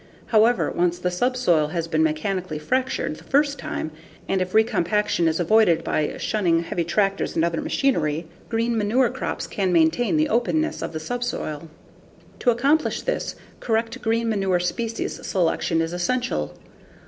[0.25, 3.91] However, once the subsoil has been mechanically fractured the first time,
[4.27, 9.45] and if recompaction is avoided by shunning heavy tractors and other machinery, green manure crops
[9.45, 11.69] can maintain the openness of the subsoil.
[12.39, 16.57] To accomplish this, correct green manure species selection is essential.